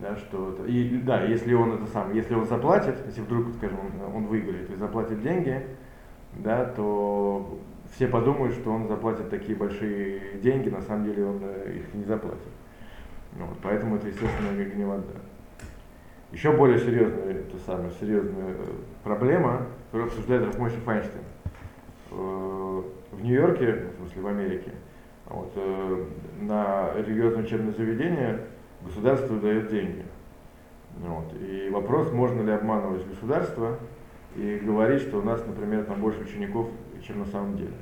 Да, 0.00 0.16
что 0.16 0.54
это, 0.54 0.64
и 0.64 0.96
да, 0.98 1.22
если 1.22 1.52
он 1.52 1.74
это 1.74 1.86
сам, 1.86 2.14
если 2.14 2.34
он 2.34 2.46
заплатит, 2.46 2.96
если 3.06 3.20
вдруг, 3.20 3.52
скажем, 3.56 3.78
он, 3.78 4.16
он 4.16 4.24
выиграет 4.24 4.70
и 4.70 4.74
заплатит 4.74 5.20
деньги, 5.22 5.66
да, 6.38 6.64
то 6.64 7.58
все 7.94 8.08
подумают, 8.08 8.54
что 8.54 8.70
он 8.70 8.88
заплатит 8.88 9.28
такие 9.28 9.54
большие 9.54 10.38
деньги, 10.42 10.70
на 10.70 10.80
самом 10.80 11.04
деле 11.04 11.26
он 11.26 11.40
э, 11.42 11.74
их 11.76 11.94
не 11.94 12.04
заплатит. 12.04 12.40
Ну 13.36 13.44
вот, 13.46 13.58
поэтому 13.62 13.96
это, 13.96 14.08
естественно, 14.08 14.64
гневода. 14.64 15.04
Еще 16.30 16.52
более 16.52 16.78
серьезная, 16.78 17.40
это 17.40 17.58
самая 17.58 17.90
серьезная 18.00 18.52
э, 18.52 18.66
проблема, 19.04 19.66
которую 19.86 20.08
обсуждает 20.08 20.46
Рафмойши 20.46 20.78
Файнштейн. 20.78 21.24
Э, 22.82 23.16
в 23.16 23.22
Нью-Йорке, 23.22 23.72
в 23.72 23.96
смысле 23.98 24.22
в 24.22 24.26
Америке, 24.26 24.72
вот, 25.26 25.54
на 26.40 26.92
религиозное 26.96 27.44
учебное 27.44 27.72
заведение 27.72 28.40
государство 28.82 29.38
дает 29.38 29.70
деньги. 29.70 30.04
Вот. 30.98 31.32
И 31.40 31.70
вопрос, 31.70 32.10
можно 32.12 32.42
ли 32.42 32.52
обманывать 32.52 33.06
государство 33.06 33.78
и 34.36 34.60
говорить, 34.62 35.02
что 35.02 35.18
у 35.18 35.22
нас, 35.22 35.44
например, 35.46 35.84
там 35.84 36.00
больше 36.00 36.20
учеников 36.20 36.68
чем 37.02 37.20
на 37.20 37.26
самом 37.26 37.56
деле. 37.56 37.74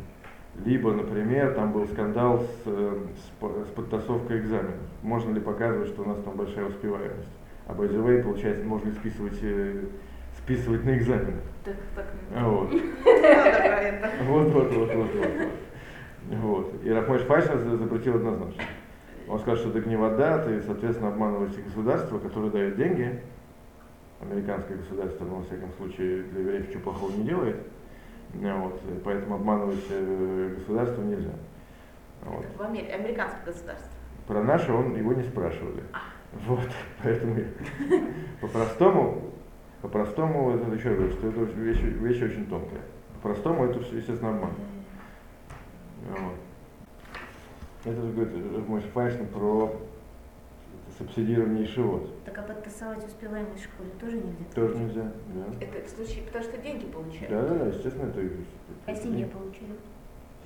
Либо, 0.64 0.92
например, 0.92 1.54
там 1.54 1.72
был 1.72 1.86
скандал 1.86 2.40
с, 2.40 2.62
э, 2.66 3.06
с, 3.14 3.68
с 3.68 3.72
подтасовкой 3.74 4.40
экзаменов. 4.40 4.74
Можно 5.02 5.32
ли 5.32 5.40
показывать, 5.40 5.88
что 5.88 6.02
у 6.02 6.06
нас 6.06 6.18
там 6.22 6.36
большая 6.36 6.66
успеваемость? 6.66 7.28
А 7.66 7.72
by 7.72 7.88
the 7.88 8.04
way, 8.04 8.22
получается, 8.22 8.64
можно 8.64 8.88
ли 8.88 8.94
списывать, 8.94 9.38
э, 9.42 9.84
списывать 10.50 10.84
на 10.84 10.96
экзаменах. 10.96 11.44
Так, 11.64 11.76
так. 11.94 12.06
Вот. 12.42 12.72
Вот, 14.26 14.52
вот, 14.52 14.72
вот, 14.74 14.94
вот, 14.94 15.10
вот. 15.14 15.48
Вот. 16.30 16.84
И 16.84 16.90
Рахмойш 16.90 17.22
Файшер 17.22 17.58
запретил 17.58 18.16
однозначно. 18.16 18.62
Он 19.28 19.38
сказал, 19.38 19.56
что 19.56 19.68
это 19.70 19.80
гневода, 19.80 20.42
ты, 20.44 20.62
соответственно, 20.62 21.10
обманываешь 21.10 21.52
государство, 21.52 22.18
которое 22.18 22.50
дает 22.50 22.76
деньги, 22.76 23.20
американское 24.20 24.76
государство, 24.76 25.24
но, 25.24 25.36
во 25.36 25.44
всяком 25.44 25.70
случае, 25.78 26.24
для 26.24 26.40
евреев 26.40 26.68
ничего 26.68 26.82
плохого 26.82 27.12
не 27.12 27.24
делает, 27.24 27.56
вот, 28.34 28.80
поэтому 29.04 29.36
обманывать 29.36 29.84
э, 29.88 30.54
государство 30.58 31.02
нельзя. 31.02 31.32
Вот. 32.22 32.44
В 32.56 32.62
Америке, 32.62 32.92
американское 32.92 33.44
государство. 33.46 33.90
Про 34.26 34.42
наше 34.42 34.72
он 34.72 34.96
его 34.96 35.12
не 35.12 35.22
спрашивали. 35.22 35.82
А. 35.92 36.00
Вот, 36.46 36.68
поэтому 37.02 37.36
по-простому, 38.40 39.30
по-простому, 39.82 40.54
это 40.54 40.70
еще 40.74 40.94
говорю, 40.94 41.12
что 41.12 41.28
это 41.28 41.40
вещь, 41.40 41.80
вещь 41.80 42.22
очень 42.22 42.46
тонкая. 42.46 42.82
По-простому 43.22 43.64
это 43.64 43.80
все, 43.80 43.96
естественно, 43.96 44.30
обман. 44.30 44.52
Вот. 46.08 46.34
Это 47.84 48.02
же 48.02 48.12
говорит 48.12 48.68
мой 48.68 48.80
Файнштейн 48.80 49.28
про 49.28 49.72
субсидирование 50.98 51.66
шивот. 51.66 52.24
Так 52.24 52.38
а 52.38 52.42
подтасовать 52.42 53.06
успеваемость 53.06 53.62
в 53.62 53.64
школе 53.64 53.90
тоже 53.98 54.16
нельзя? 54.16 54.44
Тоже 54.54 54.76
нельзя, 54.76 55.12
да. 55.34 55.64
Это 55.64 55.86
в 55.86 55.90
случае, 55.90 56.24
потому 56.24 56.44
что 56.44 56.58
деньги 56.58 56.84
получают? 56.86 57.30
Да, 57.30 57.42
да, 57.42 57.54
да, 57.54 57.66
естественно, 57.66 58.08
это... 58.10 58.20
А 58.86 58.90
если 58.90 59.08
не 59.08 59.24
получают? 59.24 59.80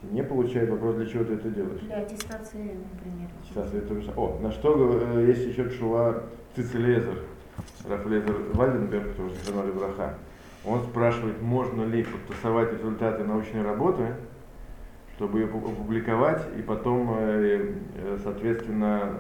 Если 0.03 0.15
не 0.15 0.23
получают, 0.23 0.71
вопрос, 0.71 0.95
для 0.97 1.07
чего 1.07 1.25
ты 1.25 1.35
это 1.35 1.51
делаешь? 1.51 1.81
Для 1.81 1.97
аттестации, 1.97 2.79
например. 2.93 3.31
Аттестации 3.43 3.79
это 3.79 4.01
же... 4.01 4.13
О, 4.17 4.39
на 4.41 4.53
что 4.53 5.01
э, 5.03 5.27
есть 5.27 5.45
еще 5.45 5.69
Шува 5.71 6.23
Цицелезер, 6.55 7.25
Рафлезер 7.89 8.35
Вальденберг, 8.55 9.15
тоже 9.15 9.35
Жаноли 9.47 9.71
Браха. 9.71 10.15
Он 10.65 10.83
спрашивает, 10.83 11.43
можно 11.43 11.85
ли 11.85 12.05
подтасовать 12.05 12.73
результаты 12.73 13.25
научной 13.25 13.63
работы, 13.63 14.15
чтобы 15.17 15.41
ее 15.41 15.47
опубликовать 15.47 16.43
и 16.59 16.63
потом, 16.63 17.15
э, 17.19 17.75
э, 17.95 18.19
соответственно, 18.23 19.19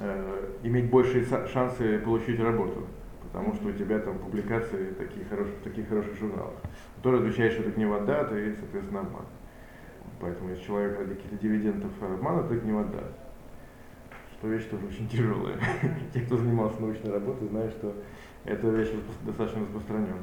э, 0.00 0.48
иметь 0.64 0.90
большие 0.90 1.24
шансы 1.24 1.98
получить 2.00 2.40
работу, 2.40 2.86
потому 3.22 3.54
что 3.54 3.68
у 3.68 3.72
тебя 3.72 4.00
там 4.00 4.18
публикации 4.18 4.92
такие 4.98 5.24
хорошие, 5.26 5.54
в 5.56 5.62
таких 5.62 5.88
хороших 5.88 6.18
журналах. 6.18 6.54
Тоже 7.02 7.18
отвечает, 7.18 7.52
что 7.52 7.62
это 7.62 7.78
не 7.78 7.86
вода, 7.86 8.22
и, 8.22 8.54
соответственно, 8.58 9.00
обман. 9.00 9.26
Поэтому 10.20 10.50
если 10.50 10.64
человек 10.64 10.98
ради 10.98 11.14
каких-то 11.14 11.36
дивидендов 11.36 11.90
обмана, 12.00 12.42
то 12.42 12.54
это 12.54 12.66
не 12.66 12.72
вода. 12.72 13.02
Что 14.42 14.48
вещь 14.48 14.64
тоже 14.64 14.86
очень 14.86 15.08
тяжелая. 15.08 15.56
Те, 16.12 16.22
кто 16.22 16.36
занимался 16.36 16.80
научной 16.80 17.12
работой, 17.12 17.46
знают, 17.46 17.72
что 17.74 17.94
эта 18.44 18.66
вещь 18.70 18.88
достаточно 19.24 19.60
распространенная. 19.60 20.18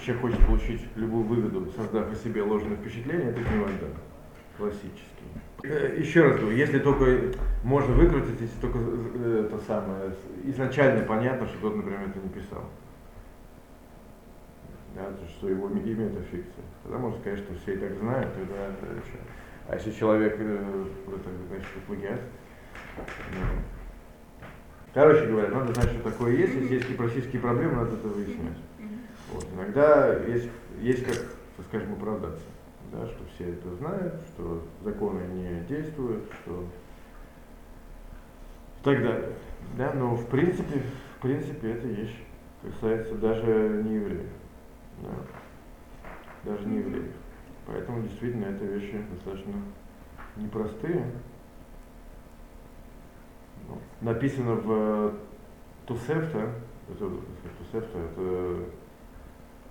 Человек 0.00 0.22
хочет 0.22 0.46
получить 0.46 0.82
любую 0.94 1.24
выгоду, 1.24 1.68
создав 1.72 2.12
о 2.12 2.14
себе 2.14 2.40
ложное 2.40 2.76
впечатление, 2.76 3.30
это 3.30 3.40
не 3.40 3.58
вода. 3.58 3.88
Классический. 4.56 5.26
Э, 5.64 5.96
еще 5.98 6.22
раз 6.22 6.38
говорю, 6.38 6.56
если 6.56 6.78
только 6.78 7.36
можно 7.64 7.96
выкрутить, 7.96 8.40
если 8.40 8.60
только 8.60 8.78
э, 8.78 9.46
это 9.48 9.58
самое, 9.66 10.14
изначально 10.44 11.04
понятно, 11.04 11.48
что 11.48 11.58
тот, 11.62 11.74
например, 11.74 12.02
это 12.06 12.20
не 12.20 12.28
писал. 12.28 12.62
Да, 14.94 15.10
что 15.26 15.48
его 15.48 15.68
имя 15.68 16.06
это 16.06 16.22
фикция. 16.30 16.62
Тогда 16.84 16.98
можно 16.98 17.18
сказать, 17.18 17.40
что 17.40 17.54
все 17.54 17.74
и 17.74 17.78
так 17.78 17.92
знают, 17.98 18.32
тогда 18.34 18.68
это 18.68 18.86
еще. 18.86 19.18
А 19.66 19.74
если 19.74 19.90
человек, 19.90 20.36
э, 20.38 20.84
это 21.08 21.28
значит, 21.48 21.66
плагиат. 21.88 22.20
Короче 24.94 25.26
говоря, 25.26 25.48
надо 25.48 25.72
знать, 25.72 25.90
что 25.90 26.10
такое 26.10 26.32
есть, 26.32 26.54
если 26.54 26.74
есть 26.74 27.00
российские 27.00 27.40
проблемы, 27.40 27.76
надо 27.76 27.96
это 27.96 28.08
выяснять. 28.08 28.58
Вот. 29.32 29.46
Иногда 29.54 30.18
есть, 30.24 30.50
есть 30.80 31.04
как, 31.04 31.16
скажем, 31.68 31.94
оправдаться 31.94 32.44
да, 32.92 33.06
что 33.06 33.24
все 33.34 33.50
это 33.52 33.74
знают, 33.76 34.14
что 34.28 34.62
законы 34.84 35.22
не 35.28 35.60
действуют, 35.66 36.24
что 36.42 36.66
так 38.82 39.02
далее. 39.02 39.30
Да, 39.76 39.92
но 39.94 40.14
в 40.14 40.26
принципе, 40.28 40.82
в 41.16 41.22
принципе, 41.22 41.72
эта 41.72 41.86
вещь 41.86 42.16
касается 42.62 43.14
даже 43.14 43.82
не 43.84 43.94
евреев. 43.94 44.30
Да. 45.02 46.52
Даже 46.52 46.66
не 46.66 46.78
евреев. 46.78 47.12
Поэтому 47.66 48.02
действительно 48.02 48.46
это 48.46 48.64
вещи 48.64 49.02
достаточно 49.10 49.54
непростые. 50.36 51.06
Написано 54.00 54.54
в 54.54 55.14
Тусефта, 55.86 56.50
это, 56.88 57.10
Тусефта, 57.58 57.98
это 57.98 58.56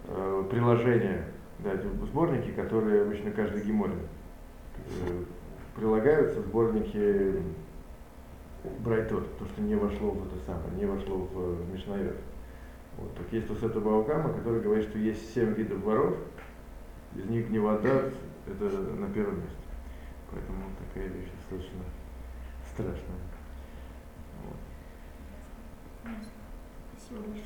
э, 0.05 0.43
приложение, 0.49 1.27
да, 1.59 1.71
сборники, 2.05 2.51
которые 2.51 3.03
обычно 3.03 3.31
каждый 3.31 3.63
геморин 3.63 3.99
э, 4.77 5.23
прилагаются, 5.75 6.41
сборники 6.41 7.41
Брайтот, 8.79 9.37
то, 9.37 9.45
что 9.45 9.61
не 9.61 9.75
вошло 9.75 10.11
в 10.11 10.27
это 10.27 10.45
самое, 10.45 10.75
не 10.77 10.85
вошло 10.85 11.17
в 11.17 11.73
Мишнайот. 11.73 12.17
Вот. 12.97 13.15
Так 13.15 13.31
есть 13.31 13.47
Тусефта 13.47 13.79
Баукама, 13.79 14.33
который 14.33 14.61
говорит, 14.61 14.87
что 14.89 14.99
есть 14.99 15.33
семь 15.33 15.53
видов 15.53 15.81
воров, 15.83 16.15
из 17.15 17.25
них 17.25 17.49
гневодат 17.49 18.13
это 18.47 18.63
на 18.65 19.07
первом 19.09 19.35
месте. 19.37 19.55
Поэтому 20.31 20.63
такая 20.87 21.07
вещь 21.09 21.29
достаточно 21.37 21.81
страшная. 22.71 23.30
Большое. 26.03 27.43